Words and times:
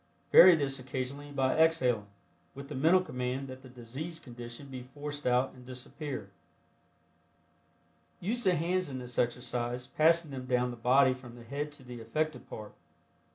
Vary 0.31 0.55
this 0.55 0.79
occasionally 0.79 1.31
by 1.31 1.53
exhaling, 1.55 2.07
with 2.55 2.69
the 2.69 2.73
mental 2.73 3.01
command 3.01 3.47
that 3.47 3.61
the 3.61 3.69
diseased 3.69 4.23
condition 4.23 4.65
be 4.65 4.81
forced 4.81 5.27
out 5.27 5.53
and 5.53 5.63
disappear. 5.63 6.31
Use 8.19 8.43
the 8.43 8.55
hands 8.55 8.89
in 8.89 8.97
this 8.97 9.19
exercise, 9.19 9.85
passing 9.85 10.31
them 10.31 10.47
down 10.47 10.71
the 10.71 10.75
body 10.75 11.13
from 11.13 11.35
the 11.35 11.43
head 11.43 11.71
to 11.71 11.83
the 11.83 12.01
affected 12.01 12.49
part. 12.49 12.73